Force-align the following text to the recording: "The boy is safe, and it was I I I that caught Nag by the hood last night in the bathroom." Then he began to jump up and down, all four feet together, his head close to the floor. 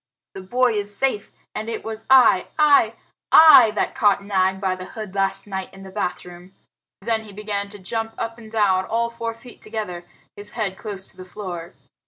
"The 0.33 0.41
boy 0.41 0.73
is 0.73 0.97
safe, 0.97 1.31
and 1.53 1.69
it 1.69 1.83
was 1.83 2.07
I 2.09 2.47
I 2.57 2.95
I 3.31 3.69
that 3.75 3.93
caught 3.93 4.23
Nag 4.23 4.59
by 4.59 4.73
the 4.75 4.85
hood 4.97 5.13
last 5.13 5.45
night 5.45 5.71
in 5.75 5.83
the 5.83 5.91
bathroom." 5.91 6.55
Then 7.01 7.25
he 7.25 7.31
began 7.31 7.69
to 7.69 7.77
jump 7.77 8.15
up 8.17 8.39
and 8.39 8.51
down, 8.51 8.85
all 8.85 9.11
four 9.11 9.35
feet 9.35 9.61
together, 9.61 10.03
his 10.35 10.53
head 10.57 10.75
close 10.75 11.05
to 11.11 11.17
the 11.17 11.23
floor. 11.23 11.75